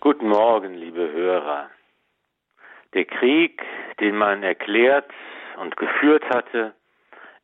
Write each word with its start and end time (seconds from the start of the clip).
Guten 0.00 0.28
Morgen, 0.28 0.74
liebe 0.74 1.10
Hörer. 1.10 1.70
Der 2.94 3.04
Krieg, 3.04 3.60
den 3.98 4.16
man 4.16 4.44
erklärt 4.44 5.10
und 5.56 5.76
geführt 5.76 6.22
hatte, 6.30 6.72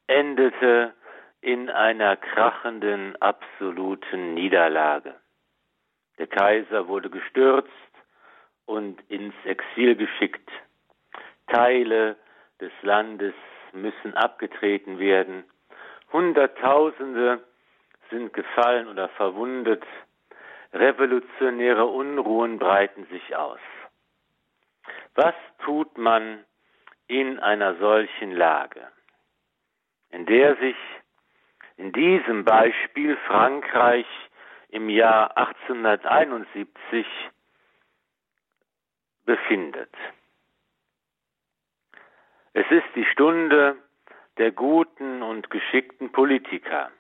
endete 0.07 0.95
in 1.41 1.69
einer 1.69 2.17
krachenden, 2.17 3.21
absoluten 3.21 4.35
Niederlage. 4.35 5.17
Der 6.19 6.29
Kaiser 6.29 6.87
wurde 6.87 7.11
gestürzt 7.11 7.73
und 8.67 9.01
ins 9.09 9.35
Exil 9.45 9.97
geschickt. 9.97 10.49
Teile 11.49 12.15
des 12.61 12.71
Landes 12.83 13.35
müssen 13.73 14.15
abgetreten 14.15 15.01
werden. 15.01 15.43
Hunderttausende 16.13 17.43
sind 18.11 18.33
gefallen 18.33 18.87
oder 18.87 19.09
verwundet. 19.09 19.83
Revolutionäre 20.75 21.87
Unruhen 21.87 22.59
breiten 22.59 23.07
sich 23.07 23.37
aus. 23.37 23.61
Was 25.15 25.35
tut 25.65 25.97
man 25.97 26.45
in 27.07 27.39
einer 27.39 27.77
solchen 27.77 28.33
Lage, 28.33 28.89
in 30.11 30.27
der 30.27 30.57
sich 30.57 30.77
in 31.77 31.93
diesem 31.93 32.45
Beispiel 32.45 33.17
Frankreich 33.29 34.07
im 34.69 34.89
Jahr 34.89 35.37
1871 35.37 37.07
befindet? 39.25 39.95
Es 42.53 42.69
ist 42.71 42.87
die 42.97 43.07
Stunde 43.07 43.77
der 44.39 44.51
guten 44.51 45.23
und 45.23 45.51
geschickten 45.51 46.11
Politiker, 46.11 46.91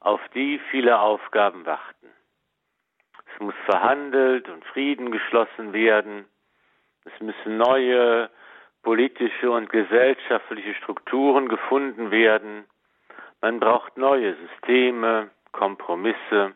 auf 0.00 0.20
die 0.34 0.58
viele 0.70 1.00
Aufgaben 1.00 1.66
warten. 1.66 1.97
Es 3.38 3.44
muss 3.44 3.54
verhandelt 3.66 4.48
und 4.48 4.64
Frieden 4.64 5.12
geschlossen 5.12 5.72
werden. 5.72 6.24
Es 7.04 7.20
müssen 7.20 7.56
neue 7.56 8.30
politische 8.82 9.52
und 9.52 9.70
gesellschaftliche 9.70 10.74
Strukturen 10.74 11.48
gefunden 11.48 12.10
werden. 12.10 12.64
Man 13.40 13.60
braucht 13.60 13.96
neue 13.96 14.34
Systeme, 14.34 15.30
Kompromisse. 15.52 16.52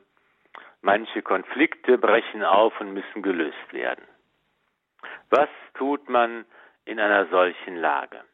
Manche 0.81 1.23
Konflikte 1.23 1.99
brechen 1.99 2.43
auf 2.43 2.81
und 2.81 2.95
müssen 2.95 3.23
gelöst 3.23 3.73
werden. 3.73 4.05
Was 5.31 5.49
tut 5.75 6.09
man 6.09 6.45
in 6.85 6.99
einer 6.99 7.27
solchen 7.27 7.77
Lage? 7.77 8.25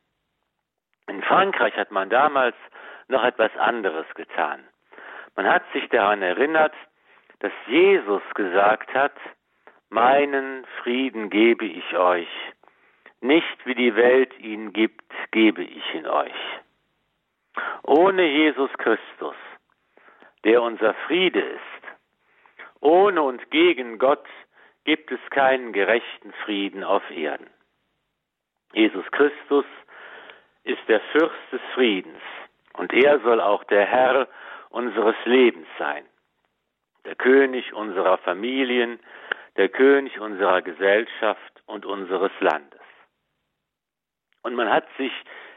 In 1.06 1.22
Frankreich 1.22 1.76
hat 1.76 1.90
man 1.90 2.08
damals 2.08 2.56
noch 3.08 3.24
etwas 3.24 3.54
anderes 3.58 4.06
getan. 4.14 4.64
Man 5.36 5.46
hat 5.46 5.64
sich 5.74 5.86
daran 5.90 6.22
erinnert, 6.22 6.72
dass 7.40 7.52
Jesus 7.66 8.22
gesagt 8.34 8.92
hat, 8.94 9.14
meinen 9.90 10.66
Frieden 10.82 11.30
gebe 11.30 11.64
ich 11.64 11.96
euch, 11.96 12.28
nicht 13.20 13.66
wie 13.66 13.74
die 13.74 13.94
Welt 13.94 14.38
ihn 14.38 14.72
gibt, 14.72 15.12
gebe 15.30 15.62
ich 15.62 15.94
ihn 15.94 16.06
euch. 16.06 16.60
Ohne 17.82 18.26
Jesus 18.26 18.70
Christus, 18.78 19.36
der 20.44 20.62
unser 20.62 20.94
Friede 21.06 21.40
ist, 21.40 21.62
ohne 22.80 23.22
und 23.22 23.50
gegen 23.50 23.98
Gott 23.98 24.26
gibt 24.84 25.10
es 25.10 25.20
keinen 25.30 25.72
gerechten 25.72 26.32
Frieden 26.44 26.84
auf 26.84 27.02
Erden. 27.10 27.48
Jesus 28.72 29.04
Christus 29.10 29.64
ist 30.62 30.86
der 30.86 31.00
Fürst 31.12 31.52
des 31.52 31.60
Friedens 31.74 32.22
und 32.74 32.92
er 32.92 33.18
soll 33.20 33.40
auch 33.40 33.64
der 33.64 33.84
Herr 33.84 34.28
unseres 34.70 35.16
Lebens 35.24 35.66
sein 35.78 36.04
der 37.08 37.16
König 37.16 37.72
unserer 37.72 38.18
Familien, 38.18 39.00
der 39.56 39.70
König 39.70 40.20
unserer 40.20 40.60
Gesellschaft 40.60 41.62
und 41.64 41.86
unseres 41.86 42.32
Landes. 42.38 42.82
Und 44.42 44.54
man 44.54 44.70
hat 44.70 44.84
sich 44.98 45.12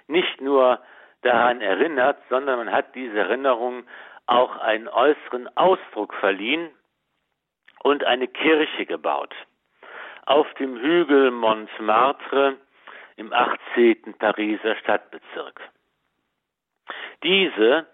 nicht 0.08 0.40
nur 0.40 0.80
daran 1.24 1.60
erinnert, 1.60 2.20
sondern 2.30 2.58
man 2.58 2.72
hat 2.72 2.96
diese 2.96 3.20
Erinnerung 3.20 3.84
auch 4.28 4.56
einen 4.60 4.88
äußeren 4.88 5.50
Ausdruck 5.58 6.14
verliehen 6.14 6.70
und 7.84 8.06
eine 8.06 8.30
Kirche 8.30 8.86
gebaut. 8.86 9.36
Auf 10.26 10.48
dem 10.54 10.78
Hügel 10.78 11.32
Montmartre 11.32 12.56
im 13.18 13.34
18. 13.34 14.14
Pariser 14.18 14.78
Stadtbezirk. 14.78 15.60
Diese 17.24 17.88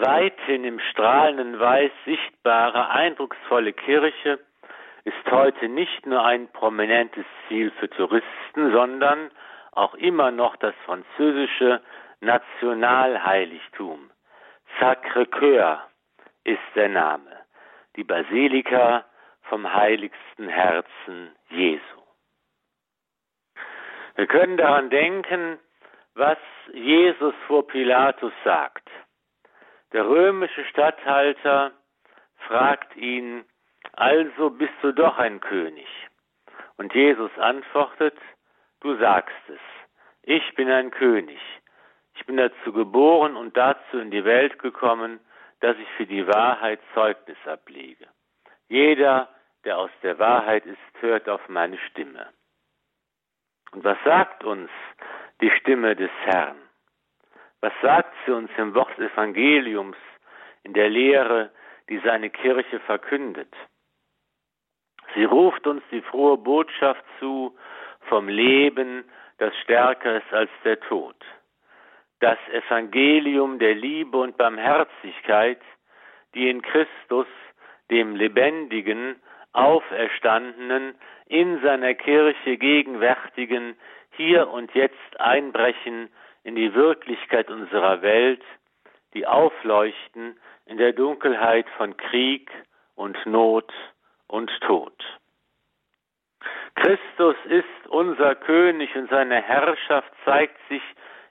weithin 0.00 0.64
im 0.64 0.80
strahlenden 0.80 1.58
Weiß 1.58 1.92
sichtbare, 2.04 2.90
eindrucksvolle 2.90 3.72
Kirche 3.72 4.40
ist 5.04 5.30
heute 5.30 5.68
nicht 5.68 6.06
nur 6.06 6.24
ein 6.24 6.48
prominentes 6.48 7.26
Ziel 7.46 7.70
für 7.78 7.88
Touristen, 7.90 8.72
sondern 8.72 9.30
auch 9.72 9.94
immer 9.94 10.30
noch 10.30 10.56
das 10.56 10.74
französische 10.84 11.80
Nationalheiligtum. 12.20 14.10
Sacré-Cœur 14.80 15.80
ist 16.44 16.58
der 16.74 16.88
Name, 16.88 17.30
die 17.96 18.04
Basilika 18.04 19.04
vom 19.42 19.72
heiligsten 19.72 20.48
Herzen 20.48 21.36
Jesu. 21.50 21.80
Wir 24.16 24.26
können 24.26 24.56
daran 24.56 24.90
denken, 24.90 25.58
was 26.14 26.38
Jesus 26.72 27.34
vor 27.46 27.66
Pilatus 27.66 28.32
sagt. 28.44 28.88
Der 29.94 30.08
römische 30.08 30.64
Statthalter 30.64 31.70
fragt 32.48 32.96
ihn, 32.96 33.44
also 33.92 34.50
bist 34.50 34.74
du 34.82 34.90
doch 34.92 35.18
ein 35.18 35.38
König. 35.38 35.86
Und 36.76 36.92
Jesus 36.94 37.30
antwortet, 37.38 38.18
du 38.80 38.96
sagst 38.96 39.36
es, 39.46 39.60
ich 40.22 40.52
bin 40.56 40.68
ein 40.68 40.90
König. 40.90 41.38
Ich 42.16 42.26
bin 42.26 42.36
dazu 42.36 42.72
geboren 42.72 43.36
und 43.36 43.56
dazu 43.56 44.00
in 44.00 44.10
die 44.10 44.24
Welt 44.24 44.58
gekommen, 44.58 45.20
dass 45.60 45.76
ich 45.78 45.88
für 45.96 46.06
die 46.06 46.26
Wahrheit 46.26 46.80
Zeugnis 46.92 47.38
ablege. 47.46 48.08
Jeder, 48.66 49.28
der 49.64 49.78
aus 49.78 49.90
der 50.02 50.18
Wahrheit 50.18 50.66
ist, 50.66 50.78
hört 51.02 51.28
auf 51.28 51.48
meine 51.48 51.78
Stimme. 51.78 52.30
Und 53.70 53.84
was 53.84 53.98
sagt 54.04 54.42
uns 54.42 54.70
die 55.40 55.52
Stimme 55.52 55.94
des 55.94 56.10
Herrn? 56.24 56.63
Was 57.64 57.72
sagt 57.80 58.14
sie 58.26 58.30
uns 58.30 58.50
im 58.58 58.74
Wort 58.74 58.90
des 58.98 59.10
Evangeliums, 59.10 59.96
in 60.64 60.74
der 60.74 60.90
Lehre, 60.90 61.50
die 61.88 61.98
seine 62.04 62.28
Kirche 62.28 62.78
verkündet? 62.80 63.48
Sie 65.14 65.24
ruft 65.24 65.66
uns 65.66 65.82
die 65.90 66.02
frohe 66.02 66.36
Botschaft 66.36 67.02
zu 67.18 67.56
vom 68.10 68.28
Leben, 68.28 69.04
das 69.38 69.56
stärker 69.62 70.18
ist 70.18 70.30
als 70.30 70.50
der 70.62 70.78
Tod. 70.78 71.16
Das 72.20 72.36
Evangelium 72.52 73.58
der 73.58 73.74
Liebe 73.74 74.18
und 74.18 74.36
Barmherzigkeit, 74.36 75.62
die 76.34 76.50
in 76.50 76.60
Christus, 76.60 77.28
dem 77.90 78.14
Lebendigen, 78.14 79.16
Auferstandenen, 79.54 80.96
in 81.28 81.62
seiner 81.62 81.94
Kirche 81.94 82.58
gegenwärtigen, 82.58 83.74
hier 84.18 84.50
und 84.50 84.74
jetzt 84.74 85.18
einbrechen 85.18 86.10
in 86.44 86.54
die 86.54 86.74
Wirklichkeit 86.74 87.50
unserer 87.50 88.02
Welt, 88.02 88.42
die 89.14 89.26
aufleuchten 89.26 90.38
in 90.66 90.76
der 90.76 90.92
Dunkelheit 90.92 91.68
von 91.76 91.96
Krieg 91.96 92.50
und 92.94 93.16
Not 93.26 93.72
und 94.28 94.50
Tod. 94.60 94.94
Christus 96.76 97.36
ist 97.46 97.86
unser 97.88 98.34
König 98.34 98.94
und 98.94 99.08
seine 99.08 99.40
Herrschaft 99.40 100.10
zeigt 100.24 100.58
sich 100.68 100.82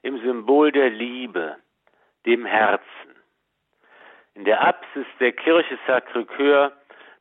im 0.01 0.19
Symbol 0.19 0.71
der 0.71 0.89
Liebe, 0.89 1.57
dem 2.25 2.45
Herzen. 2.45 3.15
In 4.35 4.45
der 4.45 4.65
Apsis 4.65 5.05
der 5.19 5.31
Kirche 5.31 5.77
Sacré-Cœur 5.87 6.71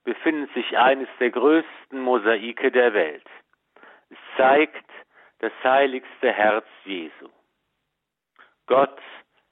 befindet 0.04 0.52
sich 0.54 0.78
eines 0.78 1.08
der 1.20 1.30
größten 1.30 2.00
Mosaike 2.00 2.70
der 2.70 2.94
Welt. 2.94 3.26
Es 4.08 4.18
zeigt 4.36 4.90
das 5.40 5.52
heiligste 5.62 6.32
Herz 6.32 6.66
Jesu. 6.84 7.28
Gott 8.72 9.02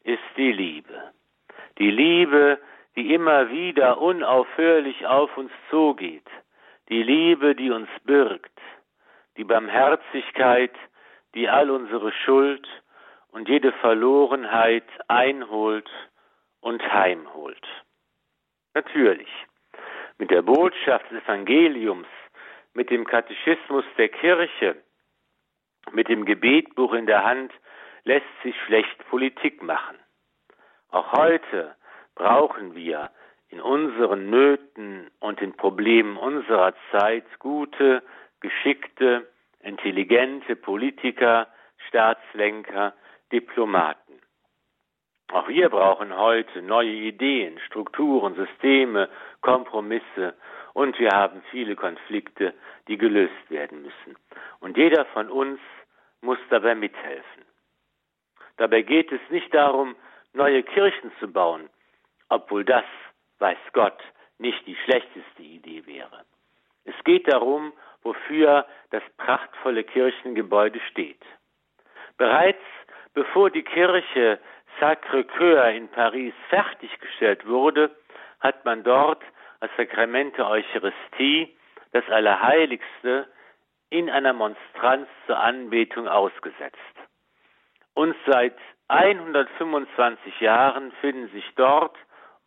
ist 0.03 0.31
die 0.39 0.51
Liebe. 0.51 1.13
Die 1.77 1.91
Liebe, 1.91 2.59
die 2.97 3.13
immer 3.13 3.51
wieder 3.51 4.01
unaufhörlich 4.01 5.07
auf 5.07 5.37
uns 5.37 5.53
zugeht. 5.69 6.27
Die 6.89 7.03
Liebe, 7.03 7.55
die 7.55 7.71
uns 7.71 7.91
birgt. 8.05 8.59
Die 9.37 9.45
Barmherzigkeit, 9.45 10.73
die 11.35 11.51
all 11.51 11.71
unsere 11.71 12.13
Schuld 12.13 12.67
und 13.31 13.47
jede 13.51 13.73
Verlorenheit 13.73 14.89
einholt 15.09 15.91
und 16.61 16.83
heimholt. 16.91 17.67
Natürlich, 18.73 19.29
mit 20.17 20.31
der 20.31 20.41
Botschaft 20.41 21.11
des 21.11 21.23
Evangeliums, 21.25 22.09
mit 22.73 22.89
dem 22.89 23.07
Katechismus 23.07 23.85
der 23.99 24.09
Kirche, 24.09 24.77
mit 25.93 26.09
dem 26.09 26.25
Gebetbuch 26.25 26.95
in 26.95 27.05
der 27.05 27.23
Hand 27.23 27.53
lässt 28.05 28.27
sich 28.43 28.55
schlecht 28.67 29.09
Politik 29.09 29.63
machen. 29.63 29.99
Auch 30.91 31.13
heute 31.13 31.75
brauchen 32.15 32.75
wir 32.75 33.11
in 33.49 33.61
unseren 33.61 34.31
Nöten 34.31 35.11
und 35.19 35.41
den 35.41 35.57
Problemen 35.57 36.17
unserer 36.17 36.75
Zeit 36.93 37.25
gute, 37.39 38.03
geschickte, 38.41 39.27
intelligente 39.63 40.57
Politiker, 40.57 41.49
Staatslenker, 41.89 42.95
Diplomaten. 43.33 44.21
Auch 45.33 45.49
wir 45.49 45.69
brauchen 45.69 46.17
heute 46.17 46.63
neue 46.63 46.91
Ideen, 46.91 47.59
Strukturen, 47.67 48.35
Systeme, 48.35 49.09
Kompromisse 49.43 50.35
und 50.73 50.99
wir 50.99 51.11
haben 51.11 51.43
viele 51.51 51.77
Konflikte, 51.77 52.55
die 52.89 52.99
gelöst 52.99 53.49
werden 53.49 53.83
müssen. 53.83 54.17
Und 54.61 54.77
jeder 54.77 55.05
von 55.07 55.31
uns 55.31 55.61
muss 56.21 56.39
dabei 56.51 56.75
mithelfen. 56.75 57.45
Dabei 58.61 58.83
geht 58.83 59.11
es 59.11 59.23
nicht 59.31 59.55
darum, 59.55 59.97
neue 60.35 60.63
Kirchen 60.63 61.11
zu 61.19 61.33
bauen, 61.33 61.71
obwohl 62.29 62.63
das, 62.63 62.85
weiß 63.39 63.57
Gott, 63.73 63.99
nicht 64.37 64.67
die 64.67 64.77
schlechteste 64.85 65.43
Idee 65.43 65.87
wäre. 65.87 66.27
Es 66.85 66.95
geht 67.05 67.27
darum, 67.33 67.73
wofür 68.03 68.67
das 68.91 69.03
prachtvolle 69.17 69.83
Kirchengebäude 69.83 70.79
steht. 70.91 71.23
Bereits 72.19 72.61
bevor 73.15 73.49
die 73.49 73.63
Kirche 73.63 74.39
Sacré-Cœur 74.79 75.71
in 75.71 75.89
Paris 75.89 76.35
fertiggestellt 76.51 77.47
wurde, 77.47 77.91
hat 78.41 78.63
man 78.67 78.83
dort 78.83 79.23
als 79.61 79.73
Sakrament 79.79 80.37
der 80.37 80.49
Eucharistie 80.49 81.57
das 81.93 82.07
Allerheiligste 82.11 83.27
in 83.89 84.11
einer 84.11 84.35
Monstranz 84.35 85.09
zur 85.27 85.39
Anbetung 85.39 86.09
ausgesetzt. 86.09 87.00
Und 88.01 88.17
seit 88.27 88.57
125 88.89 90.41
Jahren 90.41 90.91
finden 91.03 91.29
sich 91.33 91.45
dort 91.57 91.95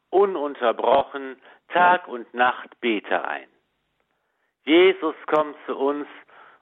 ununterbrochen 0.10 1.40
Tag 1.68 2.08
und 2.08 2.34
Nacht 2.34 2.80
Beter 2.82 3.28
ein. 3.28 3.48
Jesus 4.64 5.14
kommt 5.28 5.56
zu 5.68 5.78
uns 5.78 6.08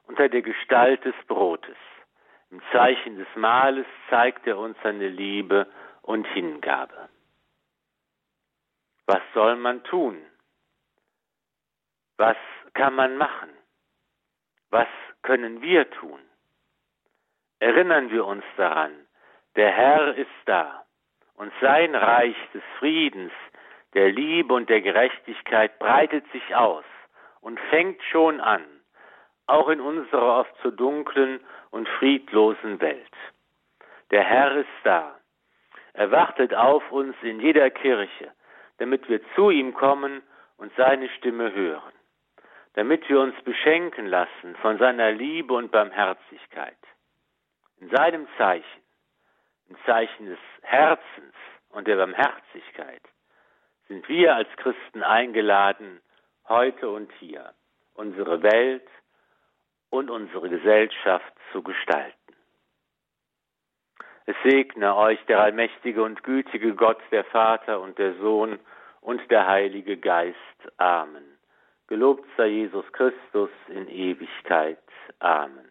unter 0.07 0.27
der 0.27 0.41
Gestalt 0.41 1.05
des 1.05 1.15
Brotes. 1.27 1.77
Im 2.49 2.61
Zeichen 2.73 3.17
des 3.17 3.29
Mahles 3.35 3.85
zeigt 4.09 4.45
er 4.45 4.57
uns 4.57 4.75
seine 4.83 5.07
Liebe 5.07 5.67
und 6.01 6.27
Hingabe. 6.27 7.07
Was 9.05 9.21
soll 9.33 9.55
man 9.55 9.85
tun? 9.85 10.21
Was 12.17 12.35
kann 12.73 12.95
man 12.95 13.15
machen? 13.15 13.51
Was 14.69 14.89
können 15.21 15.61
wir 15.61 15.89
tun? 15.91 16.19
Erinnern 17.62 18.10
wir 18.10 18.25
uns 18.25 18.44
daran, 18.58 18.92
der 19.56 19.69
Herr 19.69 20.16
ist 20.16 20.42
da 20.46 20.84
und 21.36 21.54
sein 21.62 21.94
Reich 21.94 22.36
des 22.56 22.63
Friedens, 22.80 23.31
der 23.94 24.12
Liebe 24.12 24.52
und 24.56 24.68
der 24.68 24.81
Gerechtigkeit 24.81 25.78
breitet 25.78 26.25
sich 26.31 26.56
aus 26.56 26.84
und 27.40 27.60
fängt 27.69 28.02
schon 28.10 28.42
an, 28.42 28.63
auch 29.46 29.69
in 29.69 29.80
unserer 29.80 30.40
oft 30.40 30.56
so 30.63 30.72
dunklen 30.72 31.40
und 31.69 31.88
friedlosen 31.88 32.81
Welt. 32.81 33.13
Der 34.10 34.24
Herr 34.24 34.56
ist 34.56 34.80
da. 34.84 35.13
Er 35.94 36.10
wartet 36.10 36.56
auf 36.56 36.92
uns 36.92 37.16
in 37.22 37.40
jeder 37.40 37.69
Kirche, 37.69 38.31
damit 38.80 39.08
wir 39.08 39.22
zu 39.36 39.52
ihm 39.52 39.75
kommen 39.75 40.24
und 40.58 40.72
seine 40.78 41.10
Stimme 41.10 41.54
hören, 41.54 41.94
damit 42.74 43.08
wir 43.08 43.19
uns 43.19 43.40
beschenken 43.44 44.08
lassen 44.08 44.56
von 44.63 44.80
seiner 44.80 45.12
Liebe 45.12 45.54
und 45.54 45.72
Barmherzigkeit. 45.72 46.75
In 47.81 47.89
seinem 47.89 48.28
Zeichen, 48.38 48.81
im 49.68 49.75
Zeichen 49.88 50.28
des 50.28 50.39
Herzens 50.62 51.33
und 51.69 51.88
der 51.88 51.95
Barmherzigkeit, 51.95 53.01
sind 53.88 54.07
wir 54.07 54.36
als 54.36 54.50
Christen 54.57 55.01
eingeladen, 55.01 56.00
heute 56.48 56.89
und 56.89 57.12
hier 57.13 57.54
unsere 57.95 58.44
Welt 58.44 58.88
und 59.89 60.12
unsere 60.12 60.48
Gesellschaft 60.50 61.33
zu 61.51 61.63
gestalten. 61.63 62.16
Es 64.27 64.36
segne 64.44 64.95
euch 64.95 65.19
der 65.25 65.39
allmächtige 65.39 66.04
und 66.04 66.24
gütige 66.24 66.75
Gott, 66.75 67.01
der 67.10 67.24
Vater 67.25 67.81
und 67.81 67.98
der 67.98 68.13
Sohn 68.19 68.60
und 69.01 69.30
der 69.31 69.48
Heilige 69.48 69.98
Geist. 69.98 70.38
Amen. 70.77 71.39
Gelobt 71.88 72.30
sei 72.38 72.48
Jesus 72.48 72.86
Christus 72.94 73.50
in 73.69 73.88
Ewigkeit. 73.89 74.77
Amen. 75.19 75.70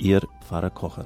Ihr 0.00 0.22
Pfarrer 0.40 0.70
Kocher. 0.70 1.04